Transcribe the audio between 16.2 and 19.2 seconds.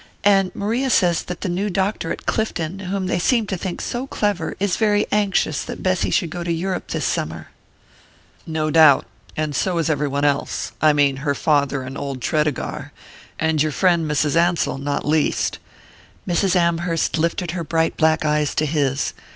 Mrs. Amherst lifted her bright black eyes to his.